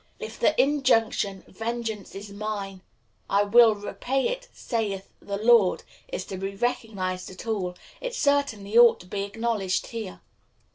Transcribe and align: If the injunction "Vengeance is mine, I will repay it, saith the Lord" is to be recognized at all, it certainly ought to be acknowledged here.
If 0.17 0.39
the 0.39 0.59
injunction 0.59 1.43
"Vengeance 1.47 2.15
is 2.15 2.31
mine, 2.31 2.81
I 3.29 3.43
will 3.43 3.75
repay 3.75 4.29
it, 4.29 4.49
saith 4.51 5.13
the 5.21 5.37
Lord" 5.37 5.83
is 6.07 6.25
to 6.25 6.37
be 6.37 6.55
recognized 6.55 7.29
at 7.29 7.45
all, 7.45 7.75
it 8.01 8.15
certainly 8.15 8.75
ought 8.79 8.99
to 9.01 9.05
be 9.05 9.21
acknowledged 9.21 9.85
here. 9.85 10.21